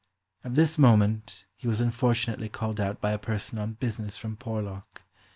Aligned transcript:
At 0.43 0.55
this 0.55 0.79
moment 0.79 1.45
he 1.55 1.67
was 1.67 1.79
unfortunately 1.79 2.49
called 2.49 2.79
out 2.79 2.99
by 2.99 3.11
a 3.11 3.19
person 3.19 3.59
on 3.59 3.73
business 3.73 4.17
from 4.17 4.35
Por 4.35 4.63
lock. 4.63 5.03